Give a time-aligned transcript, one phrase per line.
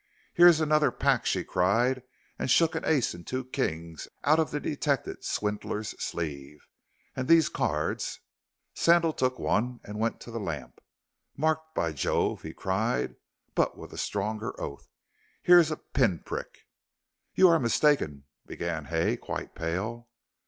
[0.33, 2.01] "Here's another pack," she cried,
[2.39, 6.65] and shook an ace and two kings out of the detected swindler's sleeve,
[7.15, 8.19] "and these cards"
[8.83, 10.81] Sandal took one and went to the lamp.
[11.37, 13.13] "Marked, by Jove!" he cried,
[13.53, 14.87] but with a stronger oath;
[15.43, 16.65] "here's a pin prick."
[17.35, 20.07] "You are mistaken," began Hay, quite pale.